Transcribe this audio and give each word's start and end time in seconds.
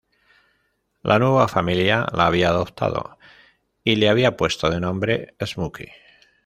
La 1.03 1.19
nueva 1.19 1.47
familia 1.47 2.07
la 2.11 2.25
había 2.25 2.49
adoptado 2.49 3.19
y 3.83 3.97
le 3.97 4.09
había 4.09 4.35
puesto 4.35 4.71
de 4.71 4.79
nombre 4.79 5.35
"Smokey". 5.45 5.91